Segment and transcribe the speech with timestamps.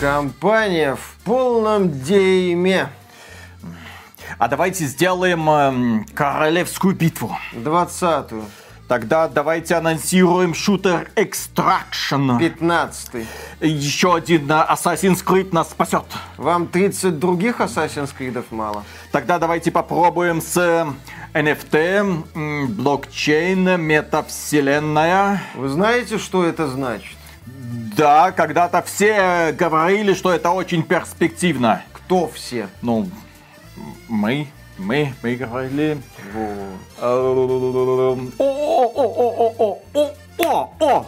[0.00, 2.88] Компания в полном дейме.
[4.38, 7.36] А давайте сделаем эм, королевскую битву.
[7.52, 8.46] Двадцатую.
[8.88, 12.38] Тогда давайте анонсируем шутер Extraction.
[12.38, 13.26] Пятнадцатый.
[13.60, 16.06] Еще один Assassin's Creed нас спасет.
[16.38, 18.84] Вам 30 других Assassin's Creed мало?
[19.12, 20.56] Тогда давайте попробуем с
[21.34, 25.42] NFT, м, блокчейн, метавселенная.
[25.54, 27.19] Вы знаете, что это значит?
[27.96, 31.82] Да, когда-то все говорили, что это очень перспективно.
[31.92, 32.68] Кто все?
[32.82, 33.08] Ну,
[34.08, 34.46] мы,
[34.78, 35.98] мы, мы говорили.
[36.32, 36.80] Вот.
[37.00, 41.06] О, о, о, о, о, о, о, о!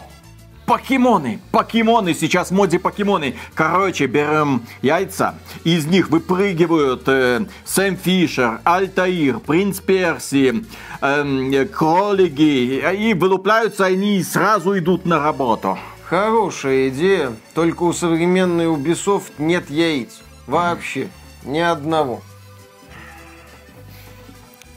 [0.65, 3.35] Покемоны, покемоны, сейчас в моде покемоны.
[3.53, 10.63] Короче, берем яйца, из них выпрыгивают э, Сэм Фишер, Альтаир, Принц Перси,
[11.01, 15.77] эм, кролики, и вылупляются они и сразу идут на работу.
[16.13, 20.21] Хорошая идея, только у современной Ubisoft нет яиц.
[20.45, 21.09] Вообще.
[21.43, 22.21] Ни одного.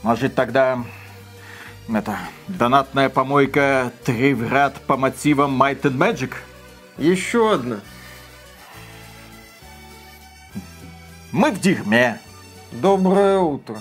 [0.01, 0.83] Может тогда
[1.93, 6.33] это донатная помойка три в ряд по мотивам Might and Magic?
[6.97, 7.81] Еще одна.
[11.31, 12.19] Мы в дерьме.
[12.71, 13.77] Доброе утро.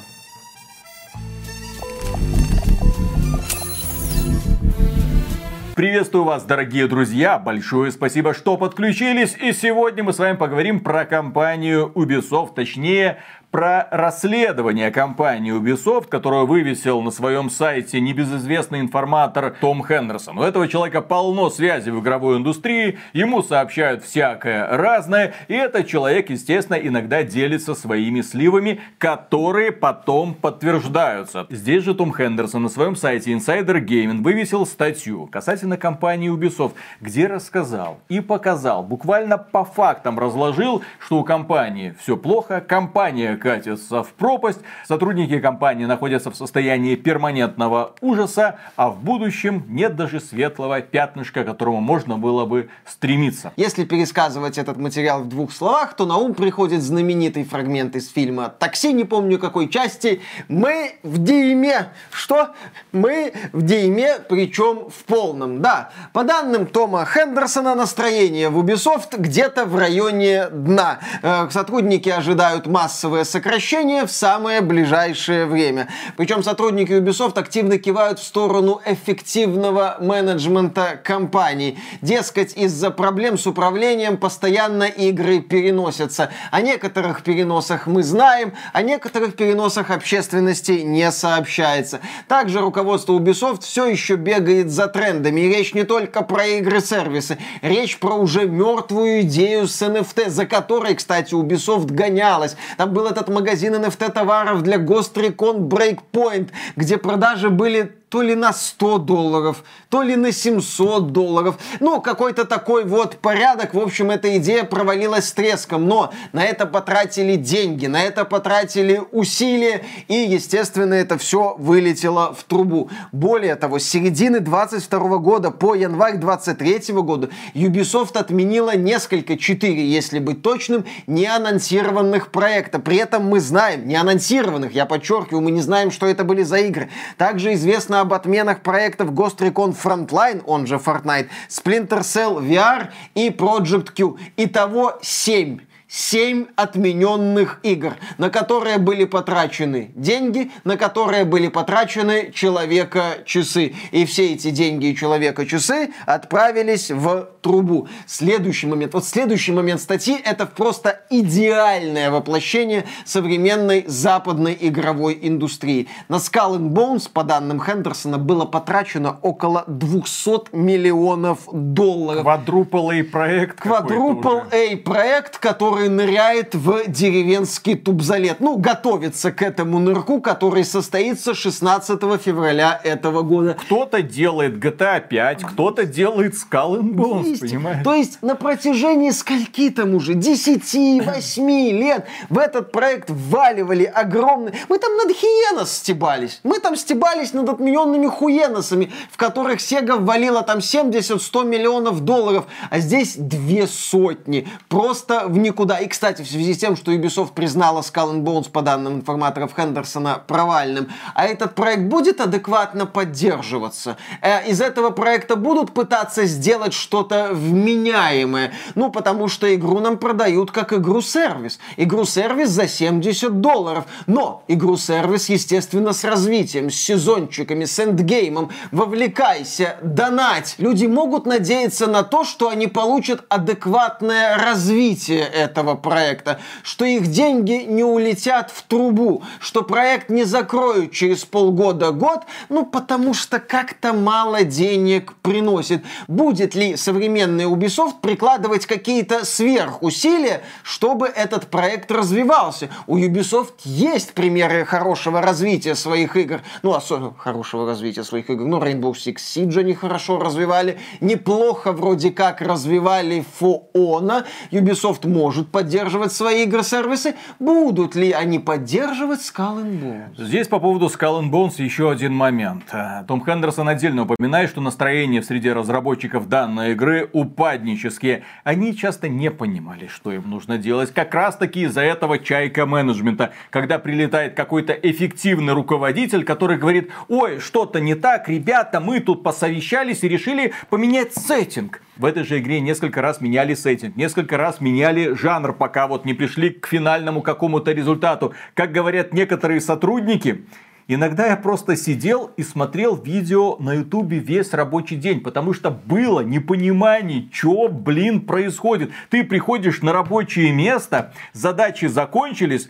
[5.76, 7.38] Приветствую вас, дорогие друзья!
[7.38, 9.36] Большое спасибо, что подключились.
[9.38, 13.18] И сегодня мы с вами поговорим про компанию Ubisoft, точнее,
[13.56, 20.38] про расследование компании Ubisoft, которую вывесил на своем сайте небезызвестный информатор Том Хендерсон.
[20.38, 26.28] У этого человека полно связей в игровой индустрии, ему сообщают всякое разное, и этот человек,
[26.28, 31.46] естественно, иногда делится своими сливами, которые потом подтверждаются.
[31.48, 37.26] Здесь же Том Хендерсон на своем сайте Insider Gaming вывесил статью касательно компании Ubisoft, где
[37.26, 44.08] рассказал и показал, буквально по фактам разложил, что у компании все плохо, компания катится в
[44.08, 44.58] пропасть,
[44.88, 51.46] сотрудники компании находятся в состоянии перманентного ужаса, а в будущем нет даже светлого пятнышка, к
[51.46, 53.52] которому можно было бы стремиться.
[53.56, 58.48] Если пересказывать этот материал в двух словах, то на ум приходит знаменитый фрагмент из фильма
[58.48, 60.20] «Такси», не помню какой части.
[60.48, 61.90] Мы в дейме.
[62.10, 62.48] Что?
[62.90, 65.62] Мы в дейме, причем в полном.
[65.62, 70.98] Да, по данным Тома Хендерсона, настроение в Ubisoft где-то в районе дна.
[71.22, 75.88] Э, Сотрудники ожидают массовое сокращение в самое ближайшее время.
[76.16, 81.78] Причем сотрудники Ubisoft активно кивают в сторону эффективного менеджмента компании.
[82.00, 86.30] Дескать, из-за проблем с управлением постоянно игры переносятся.
[86.50, 92.00] О некоторых переносах мы знаем, о некоторых переносах общественности не сообщается.
[92.28, 95.40] Также руководство Ubisoft все еще бегает за трендами.
[95.42, 100.94] И речь не только про игры-сервисы, речь про уже мертвую идею с NFT, за которой,
[100.94, 102.56] кстати, Ubisoft гонялась.
[102.76, 108.36] Там был этот магазин NFT товаров для Ghost Recon Breakpoint, где продажи были то ли
[108.36, 111.58] на 100 долларов, то ли на 700 долларов.
[111.80, 113.74] Ну, какой-то такой вот порядок.
[113.74, 115.88] В общем, эта идея провалилась с треском.
[115.88, 119.84] Но на это потратили деньги, на это потратили усилия.
[120.06, 122.90] И, естественно, это все вылетело в трубу.
[123.10, 130.20] Более того, с середины 22 года по январь 23 года Ubisoft отменила несколько, 4, если
[130.20, 132.84] быть точным, неанонсированных проектов.
[132.84, 136.88] При этом мы знаем, неанонсированных, я подчеркиваю, мы не знаем, что это были за игры.
[137.16, 143.30] Также известно об отменах проектов Ghost Recon Frontline, он же Fortnite, Splinter Cell VR и
[143.30, 144.16] Project Q.
[144.36, 153.74] Итого 7 семь отмененных игр, на которые были потрачены деньги, на которые были потрачены человека-часы.
[153.92, 157.88] И все эти деньги и человека-часы отправились в трубу.
[158.06, 158.94] Следующий момент.
[158.94, 165.88] Вот следующий момент статьи это просто идеальное воплощение современной западной игровой индустрии.
[166.08, 172.22] На Skull and Bones, по данным Хендерсона, было потрачено около 200 миллионов долларов.
[172.22, 173.60] Квадрупл A проект.
[173.60, 178.40] Квадрупл A проект, который ныряет в деревенский тубзалет.
[178.40, 183.54] Ну, готовится к этому нырку, который состоится 16 февраля этого года.
[183.54, 187.84] Кто-то делает GTA 5, кто-то делает Skull and Bones, понимаешь?
[187.84, 194.54] То есть на протяжении скольки там уже, 10-8 лет в этот проект вваливали огромные...
[194.68, 196.40] Мы там над Хиенос стебались.
[196.42, 202.78] Мы там стебались над отмененными Хуеносами, в которых Сега ввалила там 70-100 миллионов долларов, а
[202.78, 204.48] здесь две сотни.
[204.68, 205.78] Просто в никуда никуда.
[205.80, 209.52] И, кстати, в связи с тем, что Ubisoft признала Skull and Bones, по данным информаторов
[209.56, 213.96] Хендерсона, провальным, а этот проект будет адекватно поддерживаться?
[214.22, 218.52] Э, из этого проекта будут пытаться сделать что-то вменяемое?
[218.74, 221.58] Ну, потому что игру нам продают как игру-сервис.
[221.76, 223.84] Игру-сервис за 70 долларов.
[224.06, 228.50] Но игру-сервис, естественно, с развитием, с сезончиками, с эндгеймом.
[228.70, 230.54] Вовлекайся, донать.
[230.58, 237.64] Люди могут надеяться на то, что они получат адекватное развитие этого проекта, что их деньги
[237.66, 244.42] не улетят в трубу, что проект не закроют через полгода-год, ну потому что как-то мало
[244.44, 245.84] денег приносит.
[246.08, 252.70] Будет ли современный Ubisoft прикладывать какие-то сверхусилия, чтобы этот проект развивался?
[252.86, 258.58] У Ubisoft есть примеры хорошего развития своих игр, ну особенно хорошего развития своих игр, ну
[258.58, 266.44] Rainbow Six Siege они хорошо развивали, неплохо вроде как развивали Фоона, Ubisoft может поддерживать свои
[266.44, 270.24] игры-сервисы, будут ли они поддерживать Skull and Bones?
[270.24, 272.64] Здесь по поводу Skull and Bones еще один момент.
[272.72, 278.24] Э, Том Хендерсон отдельно упоминает, что настроение среди разработчиков данной игры упаднические.
[278.44, 280.92] Они часто не понимали, что им нужно делать.
[280.92, 283.32] Как раз таки из-за этого чайка менеджмента.
[283.50, 290.02] Когда прилетает какой-то эффективный руководитель, который говорит, ой, что-то не так, ребята, мы тут посовещались
[290.04, 291.80] и решили поменять сеттинг.
[291.96, 296.12] В этой же игре несколько раз меняли сеттинг, несколько раз меняли жанр, пока вот не
[296.12, 298.34] пришли к финальному какому-то результату.
[298.54, 300.44] Как говорят некоторые сотрудники,
[300.88, 306.20] Иногда я просто сидел и смотрел видео на ютубе весь рабочий день, потому что было
[306.20, 308.92] непонимание, что, блин, происходит.
[309.10, 312.68] Ты приходишь на рабочее место, задачи закончились,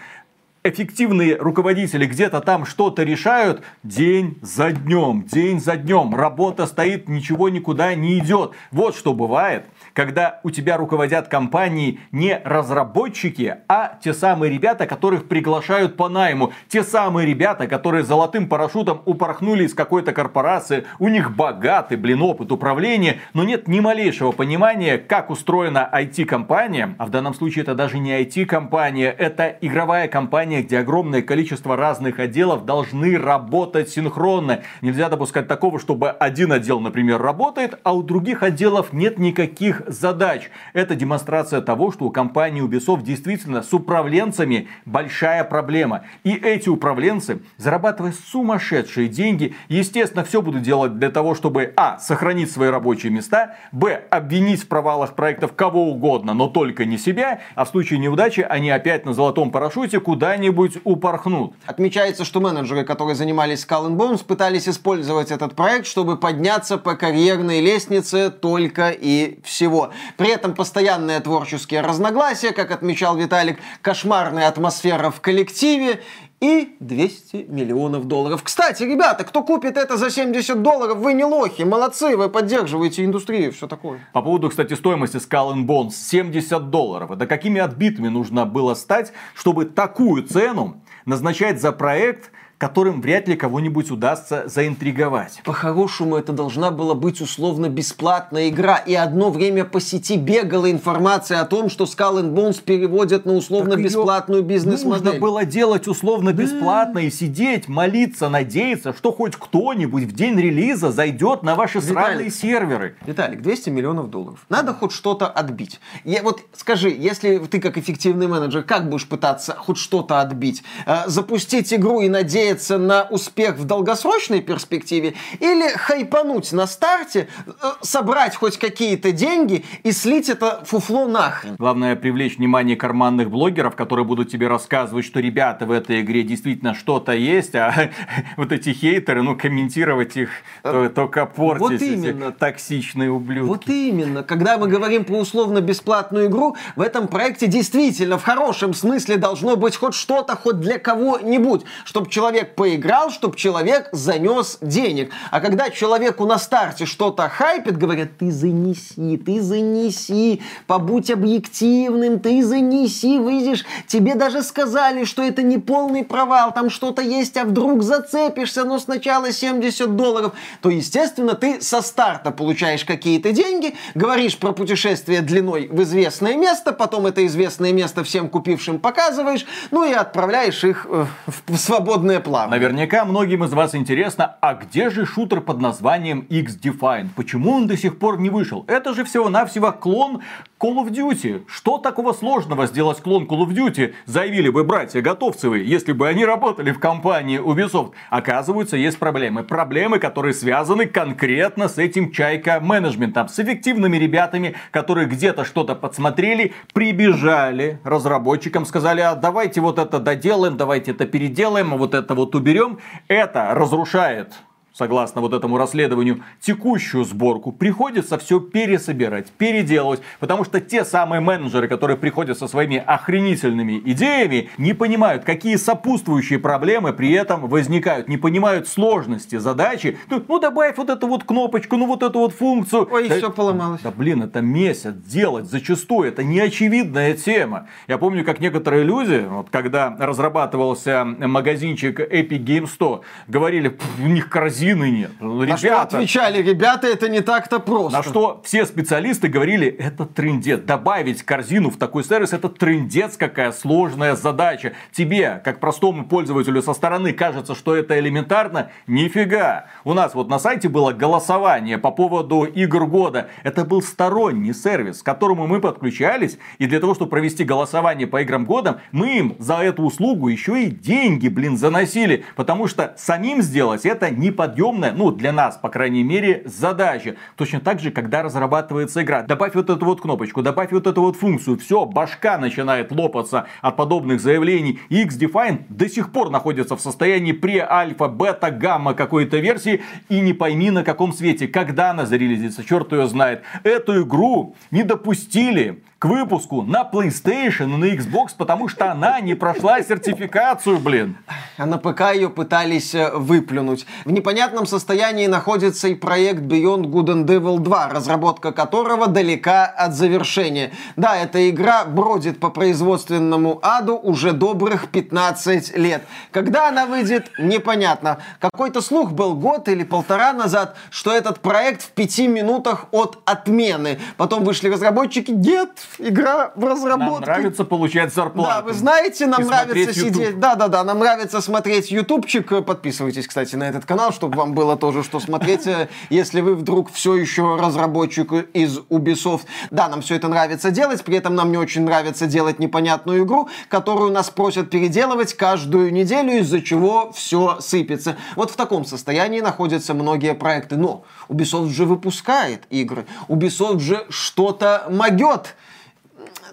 [0.69, 6.15] эффективные руководители где-то там что-то решают день за днем, день за днем.
[6.15, 8.53] Работа стоит, ничего никуда не идет.
[8.73, 15.29] Вот что бывает, когда у тебя руководят компании не разработчики, а те самые ребята, которых
[15.29, 16.53] приглашают по найму.
[16.69, 20.85] Те самые ребята, которые золотым парашютом упорхнули из какой-то корпорации.
[20.99, 26.95] У них богатый, блин, опыт управления, но нет ни малейшего понимания, как устроена IT-компания.
[26.99, 32.19] А в данном случае это даже не IT-компания, это игровая компания, где огромное количество разных
[32.19, 34.63] отделов должны работать синхронно.
[34.83, 40.51] Нельзя допускать такого, чтобы один отдел, например, работает, а у других отделов нет никаких задач.
[40.73, 46.05] Это демонстрация того, что у компании Ubisoft действительно с управленцами большая проблема.
[46.25, 51.99] И эти управленцы, зарабатывая сумасшедшие деньги, естественно, все будут делать для того, чтобы а.
[51.99, 54.03] сохранить свои рабочие места, б.
[54.11, 58.71] обвинить в провалах проектов кого угодно, но только не себя, а в случае неудачи они
[58.71, 60.46] опять на золотом парашюте куда-нибудь
[60.85, 61.55] упорхнут.
[61.67, 66.95] Отмечается, что менеджеры, которые занимались Skull and Bones, пытались использовать этот проект, чтобы подняться по
[66.95, 69.93] карьерной лестнице только и всего.
[70.17, 76.01] При этом постоянные творческие разногласия, как отмечал Виталик, кошмарная атмосфера в коллективе
[76.41, 78.43] и 200 миллионов долларов.
[78.43, 83.53] Кстати, ребята, кто купит это за 70 долларов, вы не лохи, молодцы, вы поддерживаете индустрию,
[83.53, 84.01] все такое.
[84.13, 87.11] По поводу, кстати, стоимости Skull and Bones 70 долларов.
[87.11, 93.37] Это какими отбитыми нужно было стать, чтобы такую цену назначать за проект, которым вряд ли
[93.37, 95.41] кого-нибудь удастся заинтриговать.
[95.45, 98.77] По-хорошему, это должна была быть условно бесплатная игра.
[98.77, 103.35] И одно время по сети бегала информация о том, что Skull and Bones переводят на
[103.35, 105.05] условно-бесплатную бизнес-модель.
[105.05, 107.01] Нужно было делать условно-бесплатно да.
[107.03, 112.31] и сидеть, молиться, надеяться, что хоть кто-нибудь в день релиза зайдет на ваши Виталик, сраные
[112.31, 112.97] серверы.
[113.05, 114.47] Виталик, 200 миллионов долларов.
[114.49, 115.79] Надо хоть что-то отбить.
[116.05, 120.63] Я, вот скажи, если ты как эффективный менеджер, как будешь пытаться хоть что-то отбить?
[120.87, 127.29] Э, запустить игру и надеяться надеяться на успех в долгосрочной перспективе или хайпануть на старте,
[127.47, 127.51] э,
[127.83, 131.57] собрать хоть какие-то деньги и слить это фуфло нахрен.
[131.59, 136.75] Главное привлечь внимание карманных блогеров, которые будут тебе рассказывать, что ребята в этой игре действительно
[136.75, 137.91] что-то есть, а
[138.37, 140.31] вот эти хейтеры, ну комментировать их
[140.63, 141.63] то, только портить.
[141.63, 142.33] Вот именно.
[142.33, 143.49] Токсичные ублюдки.
[143.49, 144.23] Вот именно.
[144.23, 149.57] Когда мы говорим про условно бесплатную игру, в этом проекте действительно в хорошем смысле должно
[149.57, 155.11] быть хоть что-то, хоть для кого-нибудь, чтобы человек человек поиграл, чтобы человек занес денег.
[155.31, 162.45] А когда человеку на старте что-то хайпит, говорят, ты занеси, ты занеси, побудь объективным, ты
[162.45, 163.65] занеси, выйдешь.
[163.87, 168.79] Тебе даже сказали, что это не полный провал, там что-то есть, а вдруг зацепишься, но
[168.79, 170.33] сначала 70 долларов.
[170.61, 176.73] То, естественно, ты со старта получаешь какие-то деньги, говоришь про путешествие длиной в известное место,
[176.73, 181.07] потом это известное место всем купившим показываешь, ну и отправляешь их э,
[181.47, 182.59] в свободное плавание.
[182.59, 187.09] Наверняка многим из вас интересно, а где же шутер под названием X-Define?
[187.15, 188.65] Почему он до сих пор не вышел?
[188.67, 190.23] Это же всего-навсего клон
[190.59, 191.45] Call of Duty.
[191.47, 196.25] Что такого сложного сделать клон Call of Duty, заявили бы братья Готовцевы, если бы они
[196.25, 197.93] работали в компании Ubisoft.
[198.09, 199.45] Оказывается, есть проблемы.
[199.45, 206.55] Проблемы, которые связаны конкретно с этим чайка менеджментом, с эффективными ребятами, которые где-то что-то подсмотрели,
[206.73, 212.35] прибежали разработчикам, сказали, а давайте вот это доделаем, давайте это переделаем, а вот это вот
[212.35, 212.79] уберем.
[213.09, 214.33] Это разрушает
[214.77, 221.67] согласно вот этому расследованию, текущую сборку, приходится все пересобирать, переделывать, потому что те самые менеджеры,
[221.67, 228.19] которые приходят со своими охренительными идеями, не понимают, какие сопутствующие проблемы при этом возникают, не
[228.19, 229.99] понимают сложности задачи.
[230.11, 232.89] Ну, ну добавь вот эту вот кнопочку, ну вот эту вот функцию.
[232.91, 233.81] Ой, да, все поломалось.
[233.83, 237.69] Да блин, это месяц делать зачастую, это неочевидная тема.
[237.89, 244.29] Я помню, как некоторые люди, вот когда разрабатывался магазинчик Epic Game 100, говорили, у них
[244.29, 245.11] корзина корзины нет.
[245.21, 247.99] Ну, ребята, на что отвечали, ребята, это не так-то просто.
[247.99, 250.61] На что все специалисты говорили, это трендец.
[250.61, 254.73] Добавить корзину в такой сервис, это трендец, какая сложная задача.
[254.93, 258.71] Тебе, как простому пользователю со стороны, кажется, что это элементарно?
[258.87, 259.67] Нифига.
[259.85, 263.29] У нас вот на сайте было голосование по поводу игр года.
[263.43, 266.39] Это был сторонний сервис, к которому мы подключались.
[266.59, 270.65] И для того, чтобы провести голосование по играм года, мы им за эту услугу еще
[270.65, 272.25] и деньги, блин, заносили.
[272.35, 277.17] Потому что самим сделать это не под подъемная, ну, для нас, по крайней мере, задача.
[277.37, 279.23] Точно так же, когда разрабатывается игра.
[279.23, 281.59] Добавь вот эту вот кнопочку, добавь вот эту вот функцию.
[281.59, 284.81] Все, башка начинает лопаться от подобных заявлений.
[284.89, 289.83] X-Define до сих пор находится в состоянии пре-альфа, бета, гамма какой-то версии.
[290.09, 293.43] И не пойми на каком свете, когда она зарелизится, черт ее знает.
[293.63, 299.83] Эту игру не допустили выпуску на PlayStation и на Xbox, потому что она не прошла
[299.83, 301.19] сертификацию, блин.
[301.59, 303.87] А на ПК ее пытались э, выплюнуть.
[304.05, 309.95] В непонятном состоянии находится и проект Beyond Good and Evil 2, разработка которого далека от
[309.95, 310.73] завершения.
[310.97, 316.03] Да, эта игра бродит по производственному аду уже добрых 15 лет.
[316.31, 318.19] Когда она выйдет, непонятно.
[318.41, 323.99] Какой-то слух был год или полтора назад, что этот проект в пяти минутах от отмены.
[324.17, 327.27] Потом вышли разработчики, нет, игра в разработке.
[327.27, 328.51] Нам нравится получать зарплату.
[328.51, 330.39] Да, вы знаете, нам нравится сидеть.
[330.39, 332.65] Да, да, да, нам нравится смотреть ютубчик.
[332.65, 336.91] Подписывайтесь, кстати, на этот канал, чтобы вам было тоже что смотреть, э, если вы вдруг
[336.93, 339.43] все еще разработчик из Ubisoft.
[339.71, 343.49] Да, нам все это нравится делать, при этом нам не очень нравится делать непонятную игру,
[343.69, 348.17] которую нас просят переделывать каждую неделю, из-за чего все сыпется.
[348.35, 350.77] Вот в таком состоянии находятся многие проекты.
[350.77, 355.55] Но Ubisoft же выпускает игры, Ubisoft же что-то могет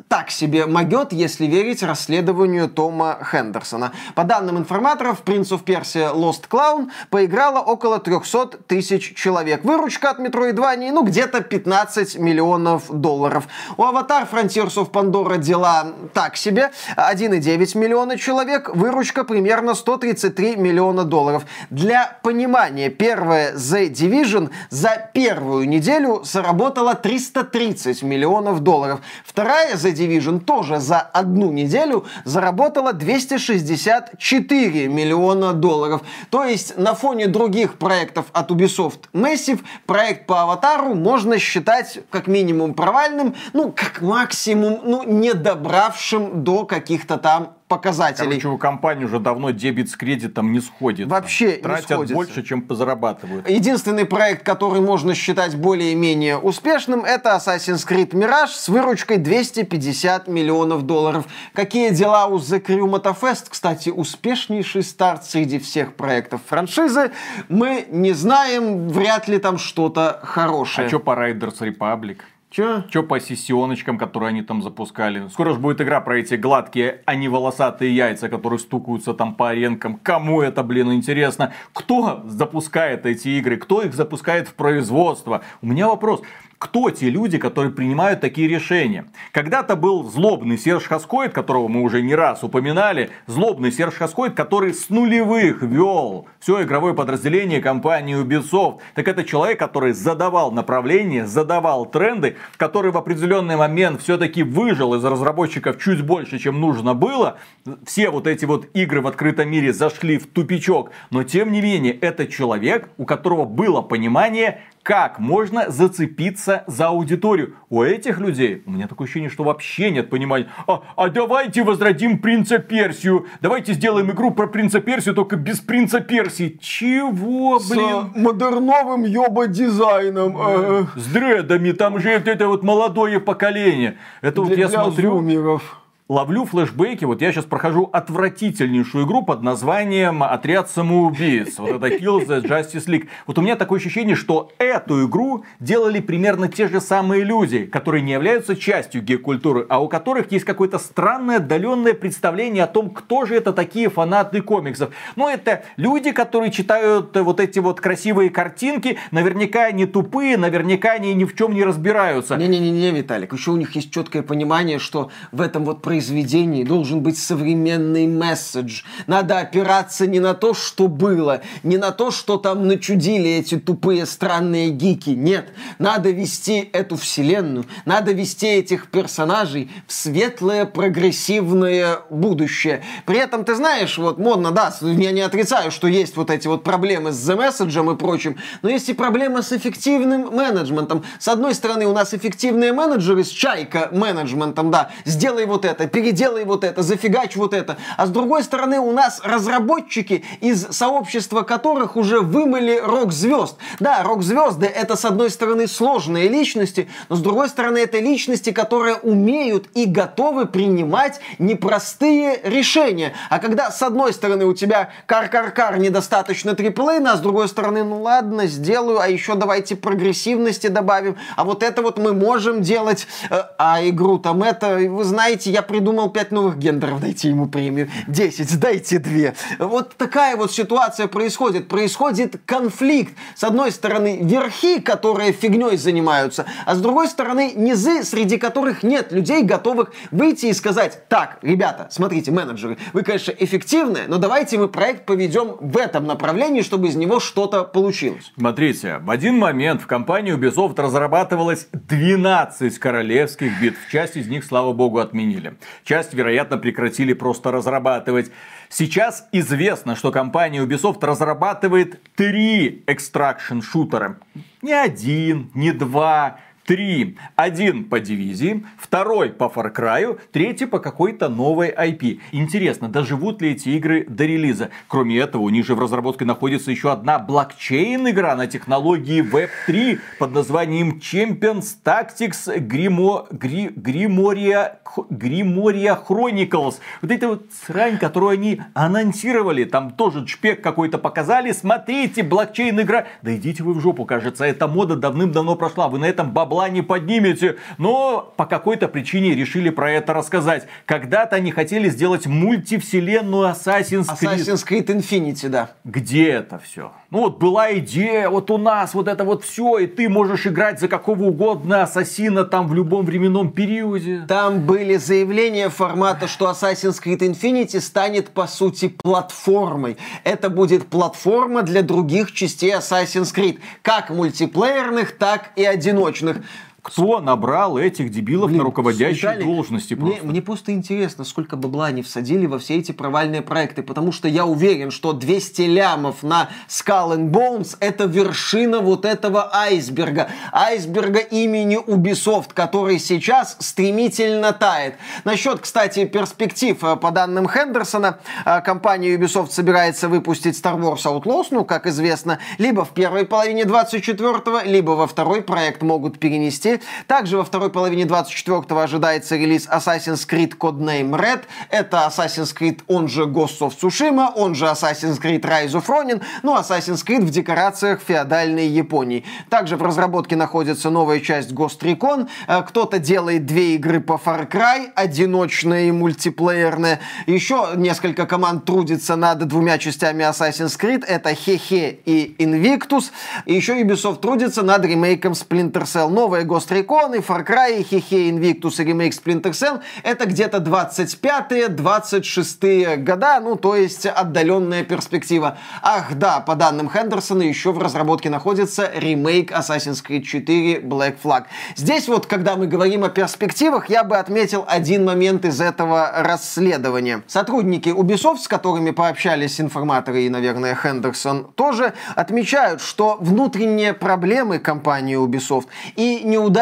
[0.08, 3.92] так себе могет, если верить расследованию Тома Хендерсона.
[4.16, 9.64] По данным информаторов, Prince of Persia Lost Clown поиграло около 300 тысяч человек.
[9.64, 13.48] Выручка от Metroidvania, ну, где-то 15 миллионов долларов.
[13.78, 16.72] У Avatar Frontiers of Pandora дела так себе.
[16.98, 21.44] 1,9 миллиона человек, выручка примерно 133 миллиона долларов.
[21.70, 29.02] Для понимания, первая The Division за первую неделю заработала 330 миллионов долларов.
[29.26, 36.02] Вторая The Division тоже за одну неделю заработала 264 миллиона долларов.
[36.30, 42.28] То есть на фоне других проектов от Ubisoft Massive проект по Аватару можно считать как
[42.28, 48.40] минимум провальным, ну как максимум, ну не добравшим до каких-то там показателей.
[48.40, 51.08] Короче, у компании уже давно дебет с кредитом не сходит.
[51.08, 52.16] Вообще Тратят не сходится.
[52.16, 53.50] больше, чем зарабатывают.
[53.50, 60.84] Единственный проект, который можно считать более-менее успешным, это Assassin's Creed Mirage с выручкой 250 миллионов
[60.84, 61.26] долларов.
[61.54, 63.46] Какие дела у The Crew Motorfest?
[63.50, 67.12] Кстати, успешнейший старт среди всех проектов франшизы.
[67.50, 70.86] Мы не знаем, вряд ли там что-то хорошее.
[70.86, 72.18] А что по Riders Republic?
[72.54, 72.84] Че?
[72.90, 75.28] Че по сессионочкам, которые они там запускали?
[75.30, 79.50] Скоро же будет игра про эти гладкие, а не волосатые яйца, которые стукаются там по
[79.50, 80.00] аренкам.
[80.04, 81.52] Кому это, блин, интересно?
[81.74, 83.58] Кто запускает эти игры?
[83.58, 85.42] Кто их запускает в производство?
[85.64, 86.22] У меня вопрос
[86.64, 89.06] кто те люди, которые принимают такие решения.
[89.34, 94.74] Когда-то был злобный Серж Хаскоид, которого мы уже не раз упоминали, злобный Серж Хаскоид, который
[94.74, 98.80] с нулевых вел все игровое подразделение компании Ubisoft.
[98.96, 105.04] Так это человек, который задавал направление, задавал тренды, который в определенный момент все-таки выжил из
[105.04, 107.40] разработчиков чуть больше, чем нужно было.
[107.86, 110.92] Все вот эти вот игры в открытом мире зашли в тупичок.
[111.10, 117.56] Но тем не менее, это человек, у которого было понимание, как можно зацепиться за аудиторию.
[117.70, 120.48] У этих людей, у меня такое ощущение, что вообще нет понимания.
[120.68, 123.26] А, а давайте возродим принца Персию.
[123.42, 126.60] Давайте сделаем игру про принца Персию, только без принца Персии.
[126.62, 128.12] Чего, блин?
[128.14, 130.36] С модерновым ёба дизайном.
[130.38, 133.98] Э, С дредами, там же это, вот молодое поколение.
[134.22, 135.83] Это вот я для смотрю зумеров.
[136.10, 137.06] Ловлю флешбеки.
[137.06, 141.58] Вот я сейчас прохожу отвратительнейшую игру под названием Отряд самоубийц.
[141.58, 143.08] Вот это Kills the Justice League.
[143.26, 148.02] Вот у меня такое ощущение, что эту игру делали примерно те же самые люди, которые
[148.02, 153.26] не являются частью гей-культуры, а у которых есть какое-то странное отдаленное представление о том, кто
[153.26, 154.94] же это такие фанаты комиксов.
[155.16, 161.14] Ну, это люди, которые читают вот эти вот красивые картинки, наверняка они тупые, наверняка они
[161.14, 162.36] ни в чем не разбираются.
[162.36, 167.20] Не-не-не, Виталик, еще у них есть четкое понимание, что в этом вот произведении должен быть
[167.20, 168.82] современный месседж.
[169.06, 174.08] Надо опираться не на то, что было, не на то, что там начудили эти тупые
[174.08, 175.12] странные гики.
[175.12, 182.82] Нет, надо вести эту вселенную, надо вести этих персонажей в светлое прогрессивное будущее.
[183.06, 186.64] При этом, ты знаешь, вот модно, да, я не отрицаю, что есть вот эти вот
[186.64, 191.04] проблемы с The Message и прочим, но есть и проблема с эффективным менеджментом.
[191.20, 196.46] С одной стороны, у нас эффективные менеджеры с чайка менеджментом, да, сделай вот это, переделай
[196.46, 197.78] вот это, зафигач вот это.
[197.98, 203.58] А с другой стороны, у нас разработчики, из сообщества которых уже вымыли рок-звезд.
[203.80, 208.96] Да, рок-звезды это, с одной стороны, сложные личности, но с другой стороны, это личности, которые
[208.96, 213.14] умеют и готовы принимать непростые решения.
[213.30, 218.02] А когда, с одной стороны, у тебя кар-кар-кар недостаточно триплейна, а с другой стороны, ну
[218.02, 223.42] ладно, сделаю, а еще давайте прогрессивности добавим, а вот это вот мы можем делать, э,
[223.58, 228.60] а игру там это, вы знаете, я придумал 5 новых гендеров, дайте ему премию, 10,
[228.60, 229.68] дайте 2.
[229.68, 233.16] Вот такая вот ситуация происходит, происходит конфликт.
[233.36, 239.12] С одной стороны, верхи, которые фигней занимаются, а с другой стороны, низы, среди которых нет
[239.12, 244.68] людей, готовых выйти и сказать, так, ребята, смотрите, менеджеры, вы, конечно, эффективные, но давайте мы
[244.68, 248.32] проект поведем в этом направлении, чтобы из него что-то получилось.
[248.38, 253.80] Смотрите, в один момент в компании Ubisoft разрабатывалось 12 королевских битв.
[253.92, 255.56] Часть из них, слава богу, отменили.
[255.84, 258.32] Часть, вероятно, прекратили просто разрабатывать.
[258.70, 264.18] Сейчас известно, что компания Ubisoft разрабатывает три экстракшн-шутера.
[264.62, 267.18] Не один, не два, Три.
[267.36, 272.22] Один по дивизии, второй по Far Cry, третий по какой-то новой IP.
[272.32, 274.70] Интересно, доживут ли эти игры до релиза?
[274.88, 280.00] Кроме этого, у них же в разработке находится еще одна блокчейн игра на технологии Web3
[280.20, 284.78] под названием Champions Tactics Grimo, Gri, Grimoria,
[285.10, 286.76] Grimoria Chronicles.
[287.02, 291.52] Вот это вот срань, которую они анонсировали, там тоже шпек какой-то показали.
[291.52, 293.06] Смотрите, блокчейн игра.
[293.22, 295.90] Да идите вы в жопу, кажется, эта мода давным-давно прошла.
[295.90, 297.58] Вы на этом бабла не поднимете.
[297.78, 300.68] Но по какой-то причине решили про это рассказать.
[300.86, 304.36] Когда-то они хотели сделать мультивселенную Assassin's Creed.
[304.36, 305.72] Assassin's Creed Infinity, да.
[305.84, 306.92] Где это все?
[307.14, 310.80] Ну вот была идея, вот у нас вот это вот все, и ты можешь играть
[310.80, 314.26] за какого угодно ассасина там в любом временном периоде.
[314.28, 319.98] Там были заявления формата, что Assassin's Creed Infinity станет по сути платформой.
[320.24, 326.38] Это будет платформа для других частей Assassin's Creed, как мультиплеерных, так и одиночных.
[326.84, 330.28] Кто набрал этих дебилов Блин, на руководящие Виталик, должности Мне, просто?
[330.28, 334.46] мне просто интересно, сколько бабла они всадили во все эти провальные проекты, потому что я
[334.46, 340.30] уверен, что 200 лямов на Skull and Bones это вершина вот этого айсберга.
[340.52, 344.96] Айсберга имени Ubisoft, который сейчас стремительно тает.
[345.24, 351.48] Насчет, кстати, перспектив, э, по данным Хендерсона, э, компания Ubisoft собирается выпустить Star Wars Outlaws,
[351.52, 356.73] ну, как известно, либо в первой половине 24-го, либо во второй проект могут перенести.
[357.08, 361.44] Также во второй половине 24-го ожидается релиз Assassin's Creed Codename Red.
[361.70, 366.22] Это Assassin's Creed, он же Ghost of Tsushima, он же Assassin's Creed Rise of Ronin,
[366.44, 369.24] ну, Assassin's Creed в декорациях феодальной Японии.
[369.50, 372.28] Также в разработке находится новая часть Ghost Recon.
[372.48, 377.00] Э, Кто-то делает две игры по Far Cry, одиночная и мультиплеерная.
[377.28, 381.04] Еще несколько команд трудится над двумя частями Assassin's Creed.
[381.06, 383.12] Это Хе-Хе и Invictus.
[383.46, 386.10] Еще Ubisoft трудится над ремейком Splinter Cell.
[386.10, 390.26] Новая Ghost Ghost Recon, и Far Cry, и Hehe Invictus, и ремейк Splinter Cell это
[390.26, 395.58] где-то 25-26 года, ну, то есть отдаленная перспектива.
[395.82, 401.46] Ах, да, по данным Хендерсона, еще в разработке находится ремейк Assassin's Creed 4 Black Flag.
[401.76, 407.24] Здесь вот, когда мы говорим о перспективах, я бы отметил один момент из этого расследования.
[407.28, 415.18] Сотрудники Ubisoft, с которыми пообщались информаторы и, наверное, Хендерсон, тоже отмечают, что внутренние проблемы компании
[415.18, 416.53] Ubisoft и неудачные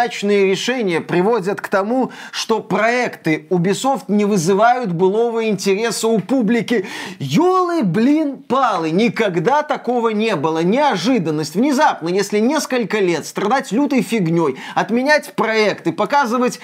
[0.48, 6.86] решения приводят к тому, что проекты Ubisoft не вызывают былого интереса у публики.
[7.20, 10.64] Ёлы, блин, палы, никогда такого не было.
[10.64, 16.60] Неожиданность, внезапно, если несколько лет страдать лютой фигней, отменять проекты, показывать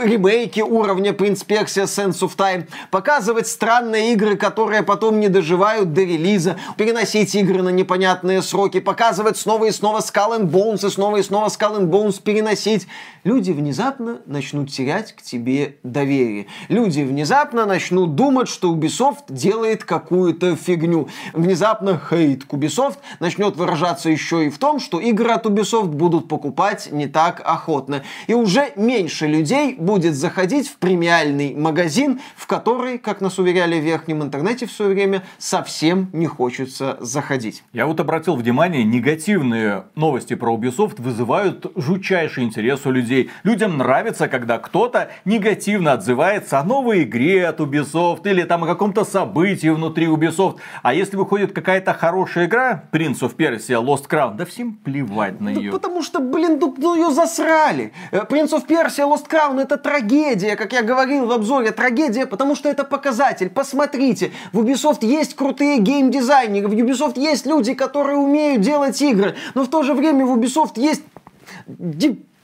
[0.00, 6.56] ремейки уровня Persia Sense of Time, показывать странные игры, которые потом не доживают до релиза,
[6.76, 11.22] переносить игры на непонятные сроки, показывать снова и снова Skull and Bones и снова и
[11.22, 12.86] снова Skull and Bones переносить.
[13.24, 16.46] Люди внезапно начнут терять к тебе доверие.
[16.68, 21.08] Люди внезапно начнут думать, что Ubisoft делает какую-то фигню.
[21.32, 26.28] Внезапно хейт к Ubisoft начнет выражаться еще и в том, что игры от Ubisoft будут
[26.28, 28.02] покупать не так охотно.
[28.26, 33.84] И уже меньше людей будет заходить в премиальный магазин, в который, как нас уверяли в
[33.84, 37.62] верхнем интернете в свое время, совсем не хочется заходить.
[37.72, 43.30] Я вот обратил внимание, негативные новости про Ubisoft вызывают жутчайший интерес у людей.
[43.44, 49.04] Людям нравится, когда кто-то негативно отзывается о новой игре от Ubisoft или там о каком-то
[49.04, 50.58] событии внутри Ubisoft.
[50.82, 55.48] А если выходит какая-то хорошая игра, Prince of Persia, Lost Crown, да всем плевать на
[55.48, 55.70] нее.
[55.70, 57.94] Ну, потому что, блин, ну ее засрали.
[58.10, 62.56] Э, Prince of Persia, Lost Crown это трагедия, как я говорил в обзоре, трагедия, потому
[62.56, 63.50] что это показатель.
[63.50, 69.64] Посмотрите, в Ubisoft есть крутые геймдизайнеры, в Ubisoft есть люди, которые умеют делать игры, но
[69.64, 71.02] в то же время в Ubisoft есть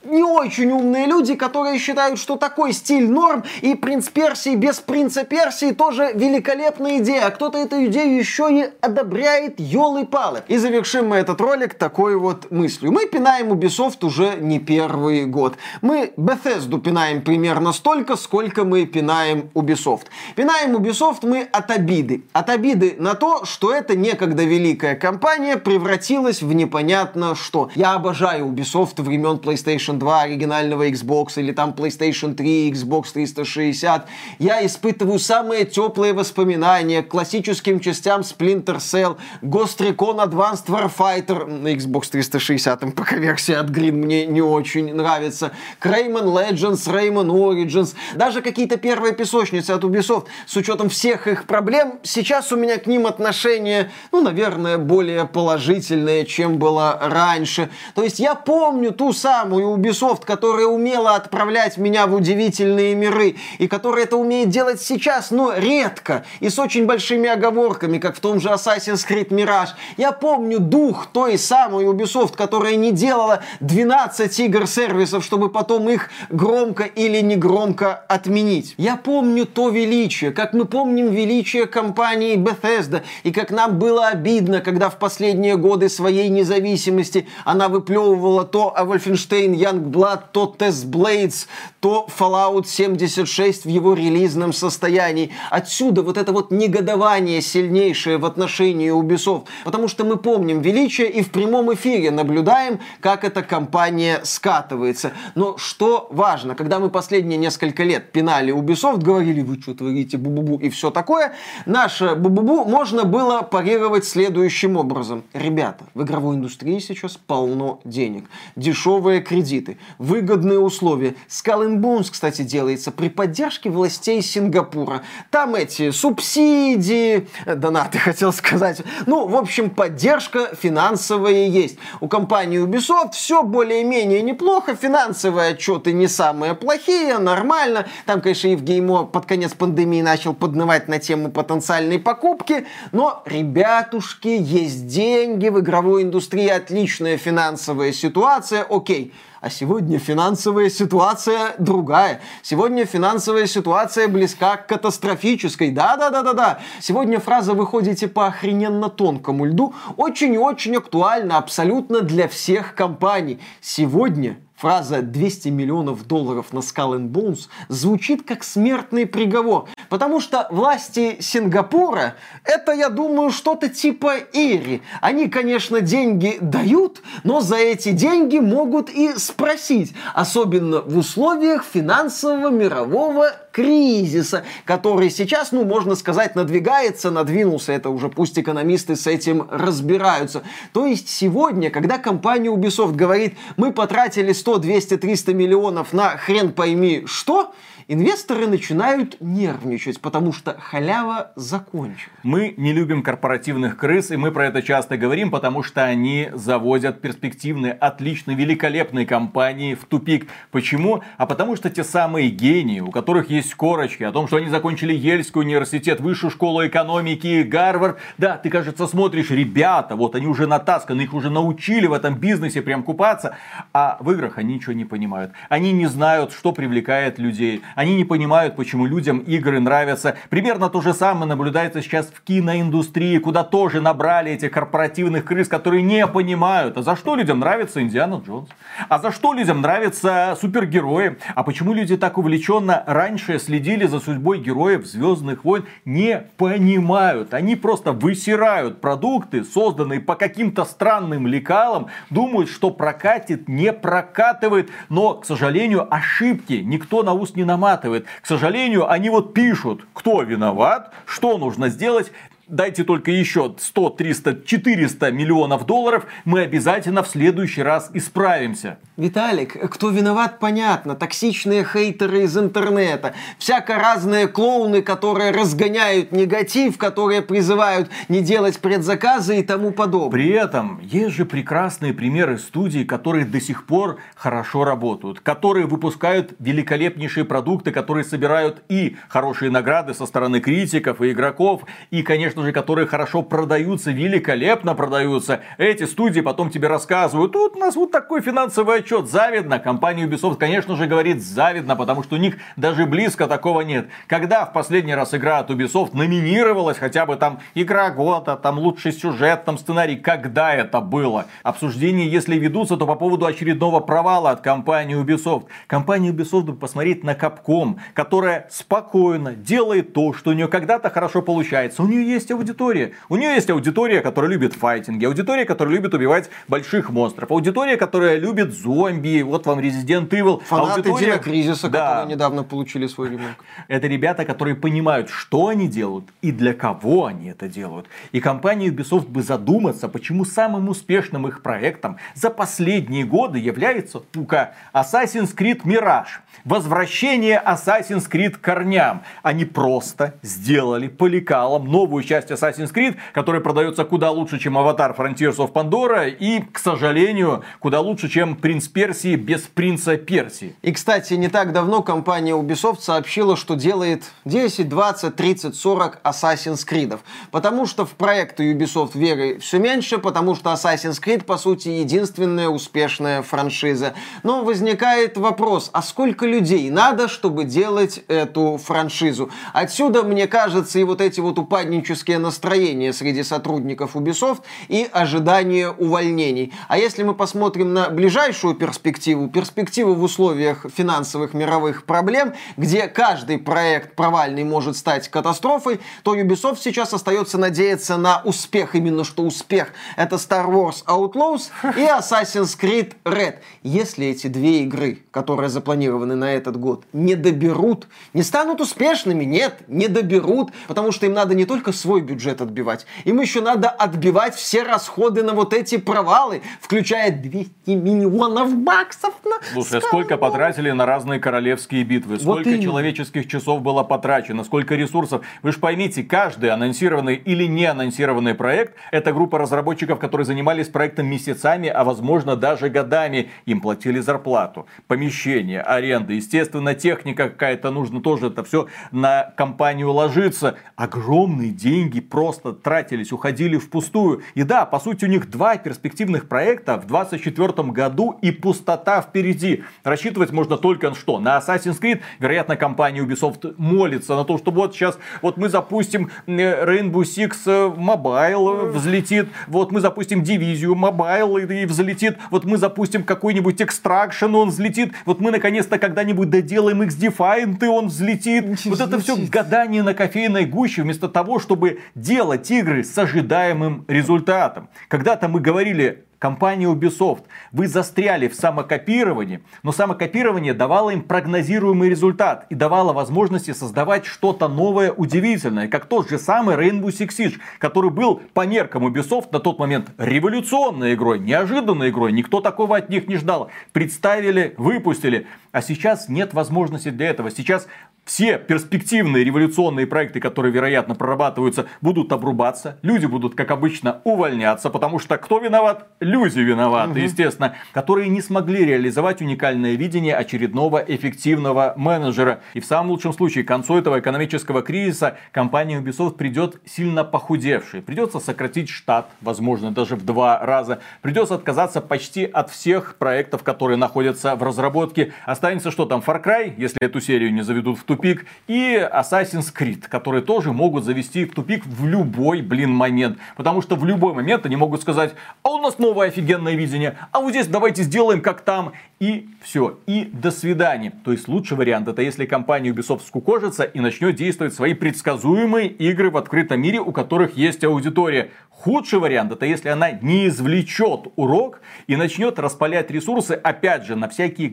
[0.05, 5.25] не очень умные люди, которые считают, что такой стиль норм, и принц Персии без принца
[5.25, 7.27] Персии тоже великолепная идея.
[7.27, 10.43] А кто-то эту идею еще и одобряет, елы-палы.
[10.49, 12.93] И завершим мы этот ролик такой вот мыслью.
[12.93, 15.57] Мы пинаем Ubisoft уже не первый год.
[15.83, 20.07] Мы Bethesda пинаем примерно столько, сколько мы пинаем Ubisoft.
[20.37, 22.25] Пинаем Ubisoft мы от обиды.
[22.33, 27.71] От обиды на то, что эта некогда великая компания превратилась в непонятно что.
[27.75, 34.07] Я обожаю Ubisoft времен PlayStation PlayStation 2 оригинального Xbox или там PlayStation 3, Xbox 360.
[34.39, 41.69] Я испытываю самые теплые воспоминания к классическим частям Splinter Cell, Ghost Recon Advanced Warfighter на
[41.69, 45.53] Xbox 360, пока версия от Green мне не очень нравится,
[45.83, 51.99] Rayman Legends, Rayman Origins, даже какие-то первые песочницы от Ubisoft, с учетом всех их проблем,
[52.03, 57.71] сейчас у меня к ним отношение, ну, наверное, более положительное, чем было раньше.
[57.95, 63.69] То есть я помню ту самую Ubisoft, которая умела отправлять меня в удивительные миры, и
[63.69, 68.41] которая это умеет делать сейчас, но редко, и с очень большими оговорками, как в том
[68.41, 69.71] же Assassin's Creed Mirage.
[69.97, 76.85] Я помню дух той самой Ubisoft, которая не делала 12 игр-сервисов, чтобы потом их громко
[76.85, 78.75] или негромко отменить.
[78.79, 84.61] Я помню то величие, как мы помним величие компании Bethesda, и как нам было обидно,
[84.61, 91.47] когда в последние годы своей независимости она выплевывала то о Wolfenstein Youngblood, то Test Blades,
[91.81, 95.31] то Fallout 76 в его релизном состоянии.
[95.51, 99.47] Отсюда вот это вот негодование сильнейшее в отношении Ubisoft.
[99.65, 105.13] Потому что мы помним величие и в прямом эфире наблюдаем, как эта компания скатывается.
[105.35, 110.61] Но что важно, когда мы последние несколько лет пинали Ubisoft, говорили, вы что творите, бу-бу-бу
[110.61, 111.35] и все такое,
[111.67, 115.25] наше бу-бу-бу можно было парировать следующим образом.
[115.33, 118.25] Ребята, в игровой индустрии сейчас полно денег.
[118.57, 121.15] Дешевые кредиты кредиты, выгодные условия.
[121.29, 125.03] Skull and Bones, кстати, делается при поддержке властей Сингапура.
[125.31, 128.83] Там эти субсидии, э, донаты, хотел сказать.
[129.07, 131.79] Ну, в общем, поддержка финансовая есть.
[132.01, 137.87] У компании Ubisoft все более-менее неплохо, финансовые отчеты не самые плохие, нормально.
[138.07, 144.87] Там, конечно, Евгеймо под конец пандемии начал поднывать на тему потенциальной покупки, но, ребятушки, есть
[144.87, 149.13] деньги, в игровой индустрии отличная финансовая ситуация, окей.
[149.45, 152.23] А сегодня финансовая ситуация другая.
[152.41, 155.71] Сегодня финансовая ситуация близка к катастрофической.
[155.71, 156.61] Да-да-да-да-да.
[156.81, 163.39] Сегодня фраза «выходите по охрененно тонкому льду» очень и очень актуальна абсолютно для всех компаний.
[163.61, 170.47] Сегодня Фраза 200 миллионов долларов на Skull and Bones звучит как смертный приговор, Потому что
[170.51, 174.83] власти Сингапура это, я думаю, что-то типа Ири.
[175.01, 179.95] Они, конечно, деньги дают, но за эти деньги могут и спросить.
[180.15, 187.73] Особенно в условиях финансового мирового кризиса, который сейчас, ну, можно сказать, надвигается, надвинулся.
[187.73, 190.43] Это уже пусть экономисты с этим разбираются.
[190.73, 196.53] То есть сегодня, когда компания Ubisoft говорит, мы потратили 100, 200, 300 миллионов на хрен
[196.53, 197.55] пойми что,
[197.89, 202.11] инвесторы начинают нервничать, потому что халява закончилась.
[202.23, 207.01] Мы не любим корпоративных крыс, и мы про это часто говорим, потому что они завозят
[207.01, 210.29] перспективные, отличные, великолепные компании в тупик.
[210.51, 211.03] Почему?
[211.17, 214.95] А потому что те самые гении, у которых есть корочки, о том, что они закончили
[214.95, 217.99] Ельский университет, высшую школу экономики, Гарвард.
[218.19, 222.63] Да, ты, кажется, смотришь, ребята, вот они уже натасканы, их уже научили в этом бизнесе
[222.63, 223.37] прям купаться,
[223.73, 225.33] а в играх они ничего не понимают.
[225.49, 227.63] Они не знают, что привлекает людей.
[227.75, 230.17] Они не понимают, почему людям игры нравятся.
[230.31, 235.83] Примерно то же самое наблюдается сейчас в киноиндустрии, куда тоже набрали этих корпоративных крыс, которые
[235.83, 238.49] не понимают, а за что людям нравится Индиана Джонс,
[238.89, 244.39] а за что людям нравятся супергерои, а почему люди так увлеченно раньше следили за судьбой
[244.39, 247.35] героев Звездных войн, не понимают.
[247.35, 255.15] Они просто высирают продукты, созданные по каким-то странным лекалам, думают, что прокатит, не прокатывает, но,
[255.15, 258.07] к сожалению, ошибки никто на ус не наматывает наматывает.
[258.23, 262.13] К сожалению, они вот пишут, кто виноват, что нужно сделать.
[262.49, 268.79] Дайте только еще 100, 300, 400 миллионов долларов, мы обязательно в следующий раз исправимся.
[268.99, 270.95] Виталик, кто виноват, понятно.
[270.95, 273.15] Токсичные хейтеры из интернета.
[273.39, 280.11] Всяко разные клоуны, которые разгоняют негатив, которые призывают не делать предзаказы и тому подобное.
[280.11, 285.21] При этом есть же прекрасные примеры студий, которые до сих пор хорошо работают.
[285.21, 291.63] Которые выпускают великолепнейшие продукты, которые собирают и хорошие награды со стороны критиков и игроков.
[291.91, 295.41] И, конечно же, которые хорошо продаются, великолепно продаются.
[295.59, 299.09] Эти студии потом тебе рассказывают, тут у нас вот такой финансовый отчет.
[299.09, 299.59] Завидно.
[299.59, 303.89] Компания Ubisoft, конечно же, говорит завидно, потому что у них даже близко такого нет.
[304.07, 308.93] Когда в последний раз игра от Ubisoft номинировалась хотя бы там игра года, там лучший
[308.93, 311.27] сюжет, там сценарий, когда это было?
[311.43, 315.47] Обсуждения, если ведутся, то по поводу очередного провала от компании Ubisoft.
[315.67, 321.23] Компания Ubisoft бы посмотреть на Capcom, которая спокойно делает то, что у нее когда-то хорошо
[321.23, 321.83] получается.
[321.83, 322.93] У нее есть аудитория.
[323.09, 328.19] У нее есть аудитория, которая любит файтинги, аудитория, которая любит убивать больших монстров, аудитория, которая
[328.19, 330.43] любит зомби, вот вам Resident Evil.
[330.45, 331.19] Фанаты аудитория...
[331.19, 331.89] Кризиса, да.
[331.89, 333.37] которые недавно получили свой ремейк.
[333.69, 337.87] Это ребята, которые понимают, что они делают и для кого они это делают.
[338.13, 344.55] И компания Ubisoft бы задуматься, почему самым успешным их проектом за последние годы является, ну-ка,
[344.73, 346.21] Assassin's Creed Mirage.
[346.45, 349.03] Возвращение Assassin's Creed к корням.
[349.23, 354.95] Они просто сделали по лекалам новую часть Assassin's Creed, которая продается куда лучше, чем Аватар
[354.97, 360.55] Frontiers of Pandora и, к сожалению, куда лучше, чем Принц Персии без Принца Персии.
[360.63, 366.67] И, кстати, не так давно компания Ubisoft сообщила, что делает 10, 20, 30, 40 Assassin's
[366.69, 366.99] Creed.
[367.31, 372.49] Потому что в проекты Ubisoft веры все меньше, потому что Assassin's Creed, по сути, единственная
[372.49, 373.95] успешная франшиза.
[374.23, 379.31] Но возникает вопрос, а сколько людей надо, чтобы делать эту франшизу?
[379.53, 386.53] Отсюда, мне кажется, и вот эти вот упаднические настроения среди сотрудников Ubisoft и ожидание увольнений.
[386.69, 393.39] А если мы посмотрим на ближайшую перспективу, перспективу в условиях финансовых мировых проблем, где каждый
[393.39, 399.73] проект провальный может стать катастрофой, то Ubisoft сейчас остается надеяться на успех, именно что успех.
[399.97, 403.37] Это Star Wars Outlaws и Assassin's Creed Red.
[403.63, 409.63] Если эти две игры, которые запланированы на этот год, не доберут, не станут успешными, нет,
[409.69, 414.35] не доберут, потому что им надо не только свой бюджет отбивать, им еще надо отбивать
[414.35, 420.71] все расходы на вот эти провалы, включая 200 миллионов баксов на Слушай, а сколько потратили
[420.71, 425.25] на разные королевские битвы, сколько вот человеческих часов было потрачено, сколько ресурсов.
[425.43, 431.07] Вы же поймите, каждый анонсированный или не анонсированный проект, это группа разработчиков, которые занимались проектом
[431.07, 433.31] месяцами, а возможно даже годами.
[433.47, 440.57] Им платили зарплату, помещение, аренда, естественно, техника какая-то нужна тоже, это все на компанию ложится.
[440.77, 444.23] Огромные деньги деньги просто тратились, уходили впустую.
[444.35, 449.65] И да, по сути, у них два перспективных проекта в 2024 году и пустота впереди.
[449.83, 451.21] Рассчитывать можно только на что?
[451.21, 452.01] На Assassin's Creed.
[452.19, 457.77] Вероятно, компания Ubisoft молится на то, что вот сейчас вот мы запустим э, Rainbow Six
[457.77, 459.29] Mobile, взлетит.
[459.49, 462.19] Вот мы запустим дивизию Mobile и взлетит.
[462.31, 464.93] Вот мы запустим какой-нибудь Extraction, он взлетит.
[465.05, 468.45] Вот мы наконец-то когда-нибудь доделаем X-Defiant, и он взлетит.
[468.65, 474.69] Вот это все гадание на кофейной гуще, вместо того, чтобы делать игры с ожидаемым результатом.
[474.89, 477.25] Когда-то мы говорили, компания Ubisoft.
[477.53, 484.49] Вы застряли в самокопировании, но самокопирование давало им прогнозируемый результат и давало возможности создавать что-то
[484.49, 489.39] новое, удивительное, как тот же самый Rainbow Six Siege, который был по меркам Ubisoft на
[489.39, 493.51] тот момент революционной игрой, неожиданной игрой, никто такого от них не ждал.
[493.73, 497.31] Представили, выпустили, а сейчас нет возможности для этого.
[497.31, 497.69] Сейчас
[498.05, 502.79] все перспективные революционные проекты, которые, вероятно, прорабатываются, будут обрубаться.
[502.83, 505.87] Люди будут, как обычно, увольняться, потому что кто виноват?
[506.01, 506.99] Люди виноваты, угу.
[506.99, 512.41] естественно, которые не смогли реализовать уникальное видение очередного эффективного менеджера.
[512.53, 517.81] И в самом лучшем случае, к концу этого экономического кризиса компания Ubisoft придет сильно похудевшей.
[517.81, 520.81] Придется сократить штат, возможно, даже в два раза.
[521.01, 525.13] Придется отказаться почти от всех проектов, которые находятся в разработке.
[525.45, 529.53] Останется что там, Far Cry, если эту серию не заведут в ту тупик, и Assassin's
[529.55, 533.19] Creed, которые тоже могут завести в тупик в любой, блин, момент.
[533.37, 537.21] Потому что в любой момент они могут сказать, а у нас новое офигенное видение, а
[537.21, 538.73] вот здесь давайте сделаем как там.
[539.01, 540.93] И все, и до свидания.
[541.05, 546.11] То есть лучший вариант это если компания Ubisoft скукожится и начнет действовать свои предсказуемые игры
[546.11, 548.31] в открытом мире, у которых есть аудитория.
[548.49, 554.09] Худший вариант это если она не извлечет урок и начнет распалять ресурсы, опять же, на
[554.09, 554.49] всякие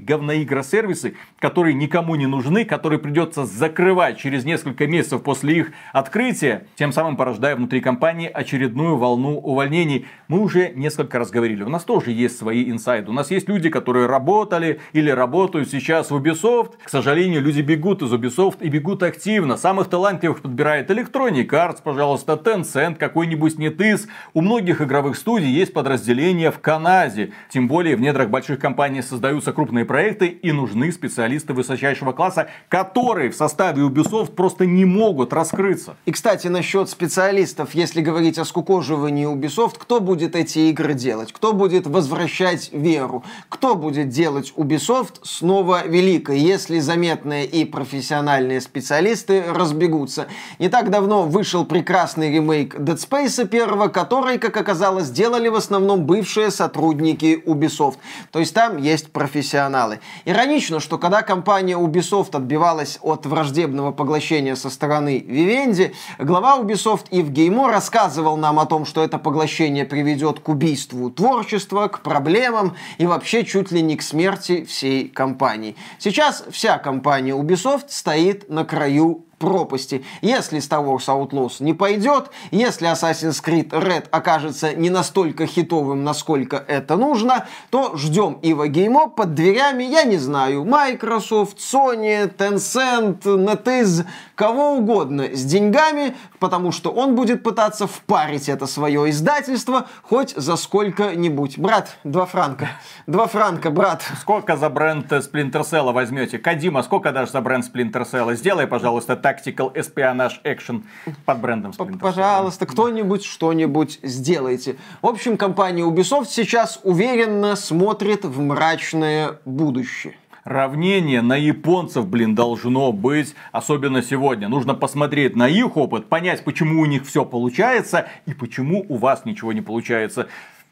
[0.82, 6.92] говноигросервисы, которые никому не нужны, которые придется закрывать через несколько месяцев после их открытия, тем
[6.92, 10.06] самым порождая внутри компании очередную волну увольнений.
[10.28, 13.10] Мы уже несколько раз говорили, у нас тоже есть свои инсайды.
[13.10, 16.74] У нас есть люди, которые работали или работают сейчас в Ubisoft.
[16.84, 19.58] К сожалению, люди бегут из Ubisoft и бегут активно.
[19.58, 24.08] Самых талантливых подбирает Electronic Arts, пожалуйста, Tencent, какой-нибудь NetEase.
[24.34, 27.32] У многих игровых студий есть подразделения в Канаде.
[27.50, 33.30] Тем более в недрах больших компаний создаются крупные проекты и нужны специалисты высочайшего класса, которые
[33.32, 35.96] в составе Ubisoft просто не могут раскрыться.
[36.06, 41.32] И, кстати, насчет специалистов, если говорить о скукоживании Ubisoft, кто будет эти игры делать?
[41.34, 43.24] Кто будет возвращать веру?
[43.50, 50.28] Кто будет делать Ubisoft снова великой, если заметные и профессиональные специалисты разбегутся?
[50.60, 56.06] Не так давно вышел прекрасный ремейк Dead Space первого, который, как оказалось, делали в основном
[56.06, 57.98] бывшие сотрудники Ubisoft.
[58.32, 60.00] То есть там есть профессионалы.
[60.26, 67.30] Иронично, что когда компания Ubisoft отбивалась от враждебного поглощения со стороны Vivendi, глава Ubisoft Ив
[67.30, 73.06] Геймо рассказывал нам о том, что это поглощение приведет к убийству творчества, к проблемам и
[73.06, 75.76] вообще чуть ли не к смерти всей компании.
[76.00, 80.06] Сейчас вся компания Ubisoft стоит на краю пропасти.
[80.22, 86.64] Если Star Wars Outlaws не пойдет, если Assassin's Creed Red окажется не настолько хитовым, насколько
[86.68, 94.06] это нужно, то ждем Ива Геймо под дверями, я не знаю, Microsoft, Sony, Tencent, NetEase,
[94.36, 100.56] кого угодно с деньгами, потому что он будет пытаться впарить это свое издательство хоть за
[100.56, 101.58] сколько-нибудь.
[101.58, 102.70] Брат, два франка.
[103.08, 104.04] Два франка, брат.
[104.20, 106.38] Сколько за бренд Splinter Cell возьмете?
[106.38, 108.36] Кадима, сколько дашь за бренд Splinter Cell?
[108.36, 110.84] Сделай, пожалуйста, так Tactical Espionage Action
[111.26, 114.78] под брендом Splinter Пожалуйста, кто-нибудь что-нибудь сделайте.
[115.02, 122.92] В общем, компания Ubisoft сейчас уверенно смотрит в мрачное будущее равнение на японцев, блин, должно
[122.92, 124.50] быть, особенно сегодня.
[124.50, 129.26] Нужно посмотреть на их опыт, понять, почему у них все получается и почему у вас
[129.26, 130.28] ничего не получается.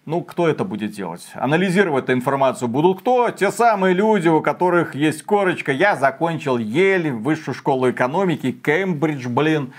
[0.09, 1.21] Ну, кто это будет делать?
[1.35, 3.29] Анализировать эту информацию будут кто?
[3.29, 5.71] Те самые люди, у которых есть корочка.
[5.71, 9.71] Я закончил Ель, высшую школу экономики, Кембридж, блин.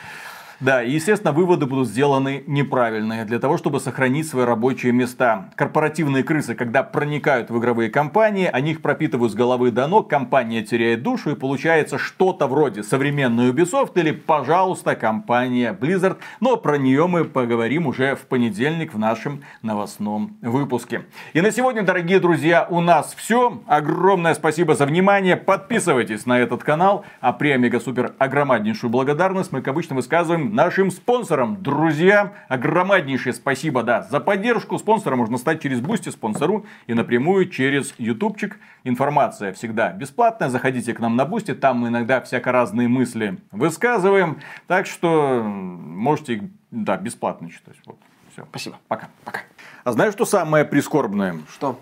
[0.61, 5.49] Да, и, естественно, выводы будут сделаны неправильные для того, чтобы сохранить свои рабочие места.
[5.55, 10.63] Корпоративные крысы, когда проникают в игровые компании, они их пропитывают с головы до ног, компания
[10.63, 16.19] теряет душу и получается что-то вроде современной Ubisoft или, пожалуйста, компания Blizzard.
[16.41, 21.07] Но про нее мы поговорим уже в понедельник в нашем новостном выпуске.
[21.33, 23.63] И на сегодня, дорогие друзья, у нас все.
[23.67, 25.37] Огромное спасибо за внимание.
[25.37, 27.07] Подписывайтесь на этот канал.
[27.23, 31.63] А при Омега Супер огромнейшую благодарность мы, как обычно, высказываем нашим спонсорам.
[31.63, 34.79] Друзья, огромнейшее спасибо, да, за поддержку.
[34.79, 38.59] Спонсора можно стать через Boosty, Sponsr и напрямую через ютубчик.
[38.85, 40.49] Информация всегда бесплатная.
[40.49, 44.41] Заходите к нам на Boosty, там мы иногда всяко разные мысли высказываем.
[44.67, 47.77] Так что можете, да, бесплатно читать.
[47.87, 47.99] Вот.
[48.33, 48.45] Все.
[48.51, 48.77] Спасибо.
[48.89, 49.09] Пока.
[49.25, 49.41] Пока.
[49.85, 51.37] А знаешь, что самое прискорбное?
[51.53, 51.79] Что?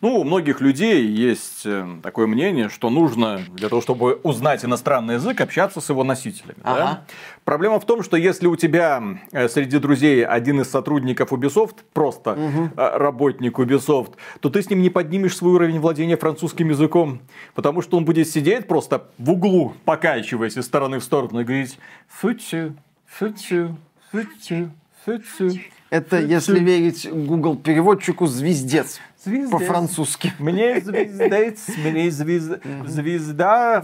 [0.00, 5.14] Ну, у многих людей есть э, такое мнение, что нужно для того, чтобы узнать иностранный
[5.14, 6.58] язык, общаться с его носителями.
[6.62, 6.78] Ага.
[6.78, 7.04] Да?
[7.44, 12.32] Проблема в том, что если у тебя э, среди друзей один из сотрудников Ubisoft, просто
[12.32, 12.70] угу.
[12.76, 17.20] работник Ubisoft, то ты с ним не поднимешь свой уровень владения французским языком,
[17.54, 21.78] потому что он будет сидеть просто в углу, покачиваясь из стороны в сторону и говорить
[22.08, 22.74] «футю,
[23.06, 23.76] футю,
[24.10, 24.70] футю,
[25.04, 25.60] футю».
[25.90, 29.00] Это, если верить Google переводчику, звездец.
[29.26, 29.50] Звездец.
[29.50, 30.32] По-французски.
[30.38, 32.60] Мне звездец, мне звезда.
[32.86, 33.82] звезда.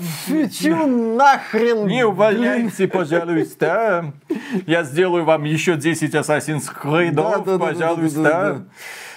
[0.53, 1.89] Чё нахрен?
[1.89, 4.13] Не увольняйте, пожалуйста.
[4.67, 8.65] Я сделаю вам еще 10 Assassin's Creed, пожалуйста.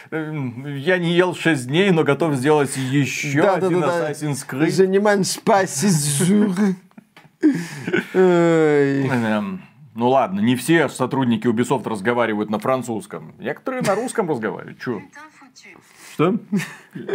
[0.10, 0.18] Да,
[0.68, 4.72] Я не ел 6 дней, но готов сделать еще да, один да, да, Assassin's Creed.
[4.72, 6.56] Занимаюсь спасизур.
[9.96, 13.34] Ну ладно, не все сотрудники Ubisoft разговаривают на французском.
[13.40, 14.78] Некоторые на русском разговаривают.
[14.80, 15.02] Чё?
[16.16, 16.34] Что?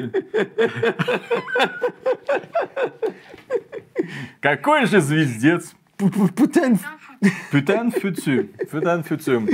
[4.40, 5.72] Какой же звездец?
[5.96, 6.78] Путен.
[7.50, 8.44] Пютен фюцю.
[8.70, 9.46] Пютен фюцю.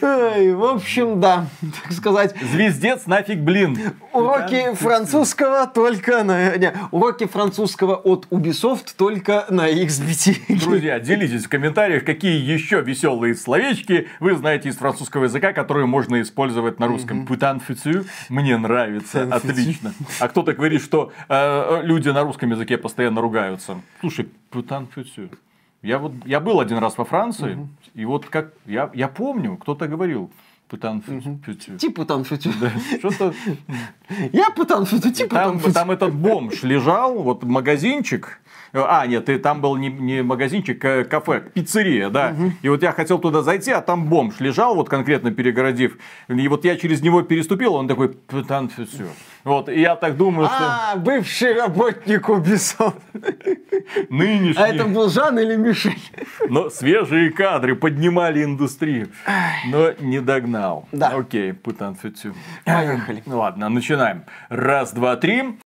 [0.00, 1.46] В общем, да,
[1.82, 2.34] так сказать.
[2.52, 3.78] Звездец нафиг, блин.
[4.12, 6.56] Уроки французского только на...
[6.56, 10.58] Не, уроки французского от Ubisoft только на XBT.
[10.60, 16.22] Друзья, делитесь в комментариях, какие еще веселые словечки вы знаете из французского языка, которые можно
[16.22, 17.26] использовать на русском.
[17.26, 18.04] Путан фюцю.
[18.28, 19.28] Мне нравится.
[19.30, 19.92] Отлично.
[20.18, 23.80] А кто-то говорит, что э, люди на русском языке постоянно ругаются.
[24.00, 25.28] Слушай, путан фюцю.
[25.82, 27.68] Я вот я был один раз во Франции, угу.
[27.94, 30.30] и вот как я, я помню, кто-то говорил,
[30.70, 31.78] Путан фютю.
[31.78, 32.52] Типа путан фютю.
[32.60, 32.70] Да,
[33.00, 33.34] что-то...
[34.32, 38.40] Я путан фютю, типа там, там этот бомж лежал, вот магазинчик,
[38.72, 42.36] а, нет, и там был не, не магазинчик, а кафе, пиццерия, да.
[42.38, 42.52] Угу.
[42.62, 45.98] И вот я хотел туда зайти, а там бомж лежал, вот конкретно перегородив.
[46.28, 48.14] И вот я через него переступил, он такой,
[48.46, 49.08] там все.
[49.44, 50.56] Вот, и я так думаю, что...
[50.60, 53.00] А, бывший работник Ubisoft.
[54.10, 54.62] Нынешний.
[54.62, 55.98] А это был Жан или Мишель?
[56.48, 59.08] Но свежие кадры поднимали индустрию.
[59.66, 60.86] Но не догнал.
[60.92, 61.08] Да.
[61.08, 61.96] Окей, путан.
[62.64, 63.22] Поехали.
[63.26, 64.24] Ну ладно, начинаем.
[64.48, 65.58] Раз, два, три.